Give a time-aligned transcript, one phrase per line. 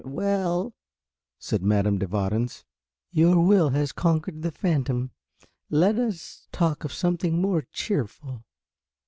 [0.03, 0.73] "Well,"
[1.37, 2.65] said Madame de Warens,
[3.11, 5.11] "your will has conquered the Phantom.
[5.69, 8.43] Let us talk of something more cheerful."